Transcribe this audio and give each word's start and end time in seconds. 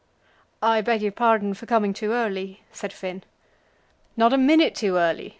"I 0.63 0.81
beg 0.81 1.03
your 1.03 1.11
pardon 1.11 1.53
for 1.53 1.67
coming 1.67 1.93
too 1.93 2.11
early," 2.13 2.63
said 2.71 2.91
Finn. 2.91 3.23
"Not 4.17 4.33
a 4.33 4.37
minute 4.39 4.73
too 4.73 4.95
early. 4.95 5.29